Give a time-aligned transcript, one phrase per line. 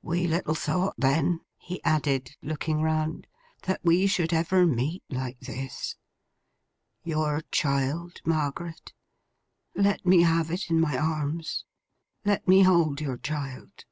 [0.00, 3.26] We little thought, then,' he added, looking round,
[3.64, 5.96] 'that we should ever meet like this.
[7.04, 8.94] Your child, Margaret?
[9.74, 11.66] Let me have it in my arms.
[12.24, 13.84] Let me hold your child.